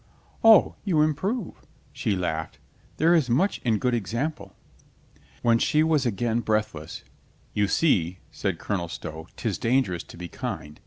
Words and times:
"O, 0.43 0.73
you 0.83 1.03
improve," 1.03 1.61
she 1.93 2.15
laughed. 2.15 2.57
"There 2.97 3.13
is 3.13 3.29
much 3.29 3.59
in 3.59 3.77
good 3.77 3.93
example." 3.93 4.55
When 5.43 5.59
she 5.59 5.83
was 5.83 6.07
again 6.07 6.39
breathless, 6.39 7.03
"You 7.53 7.67
see," 7.67 8.17
said 8.31 8.57
Colonel 8.57 8.87
Stow," 8.87 9.27
'tis 9.35 9.59
dangerous 9.59 10.01
to 10.05 10.17
be 10.17 10.27
kind. 10.27 10.79